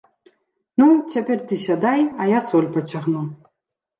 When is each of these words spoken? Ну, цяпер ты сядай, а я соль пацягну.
Ну, 0.81 0.85
цяпер 1.13 1.43
ты 1.51 1.59
сядай, 1.65 2.01
а 2.25 2.29
я 2.31 2.39
соль 2.49 2.71
пацягну. 2.79 3.21